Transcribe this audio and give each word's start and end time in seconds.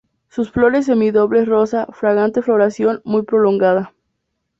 Sus 0.29 0.49
flores 0.49 0.87
semi-dobles 0.87 1.47
rosa, 1.47 1.85
fragante 1.91 2.41
floración 2.41 3.01
muy 3.03 3.21
prolongada. 3.21 3.93